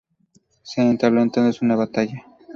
Se 0.63 0.81
entabló 0.81 1.21
entonces 1.21 1.61
una 1.61 1.75
batalla. 1.75 2.25